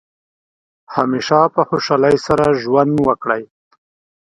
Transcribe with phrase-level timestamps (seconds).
[0.95, 3.43] همیشه په خوشحالۍ سره ژوند وکړئ.